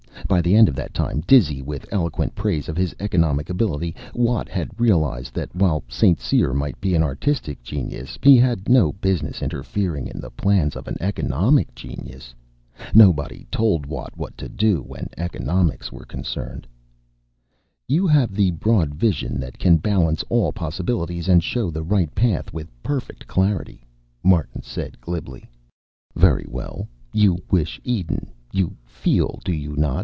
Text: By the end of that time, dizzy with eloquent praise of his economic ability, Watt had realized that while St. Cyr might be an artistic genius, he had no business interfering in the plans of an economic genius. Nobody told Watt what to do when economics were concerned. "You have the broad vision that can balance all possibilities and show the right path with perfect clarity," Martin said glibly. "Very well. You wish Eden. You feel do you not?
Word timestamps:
By 0.27 0.39
the 0.41 0.55
end 0.55 0.69
of 0.69 0.75
that 0.77 0.93
time, 0.93 1.23
dizzy 1.27 1.61
with 1.61 1.85
eloquent 1.91 2.35
praise 2.35 2.69
of 2.69 2.77
his 2.77 2.95
economic 3.01 3.49
ability, 3.49 3.93
Watt 4.13 4.47
had 4.47 4.79
realized 4.79 5.33
that 5.33 5.53
while 5.53 5.83
St. 5.89 6.21
Cyr 6.21 6.53
might 6.53 6.79
be 6.79 6.95
an 6.95 7.03
artistic 7.03 7.61
genius, 7.63 8.17
he 8.23 8.37
had 8.37 8.69
no 8.69 8.93
business 8.93 9.41
interfering 9.43 10.07
in 10.07 10.21
the 10.21 10.29
plans 10.29 10.77
of 10.77 10.87
an 10.87 10.95
economic 11.01 11.75
genius. 11.75 12.33
Nobody 12.93 13.45
told 13.51 13.85
Watt 13.85 14.13
what 14.15 14.37
to 14.37 14.47
do 14.47 14.81
when 14.81 15.09
economics 15.17 15.91
were 15.91 16.05
concerned. 16.05 16.65
"You 17.89 18.07
have 18.07 18.33
the 18.33 18.51
broad 18.51 18.95
vision 18.95 19.37
that 19.41 19.59
can 19.59 19.77
balance 19.79 20.23
all 20.29 20.53
possibilities 20.53 21.27
and 21.27 21.43
show 21.43 21.69
the 21.69 21.83
right 21.83 22.13
path 22.15 22.53
with 22.53 22.71
perfect 22.81 23.27
clarity," 23.27 23.83
Martin 24.23 24.61
said 24.61 25.01
glibly. 25.01 25.49
"Very 26.15 26.45
well. 26.47 26.87
You 27.11 27.37
wish 27.51 27.81
Eden. 27.83 28.31
You 28.53 28.75
feel 28.85 29.41
do 29.43 29.51
you 29.51 29.75
not? 29.75 29.99